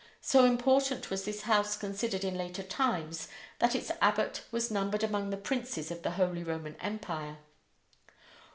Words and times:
So 0.21 0.45
important 0.45 1.11
was 1.11 1.25
this 1.25 1.43
house 1.43 1.77
considered 1.77 2.23
in 2.23 2.33
later 2.35 2.63
times 2.63 3.27
that 3.59 3.75
its 3.75 3.91
abbot 4.01 4.41
was 4.49 4.71
numbered 4.71 5.03
among 5.03 5.29
the 5.29 5.37
princes 5.37 5.91
of 5.91 6.01
the 6.01 6.09
Holy 6.17 6.43
Roman 6.43 6.75
Empire. 6.81 7.37